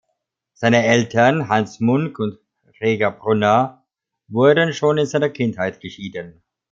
Seine 0.53 0.83
Eltern, 0.83 1.47
Hans 1.47 1.79
Munk 1.79 2.17
und 2.17 2.39
Rega 2.79 3.11
Brunner, 3.11 3.85
wurden 4.29 4.73
schon 4.73 4.97
in 4.97 5.05
seiner 5.05 5.29
Kindheit 5.29 5.79
geschieden. 5.79 6.41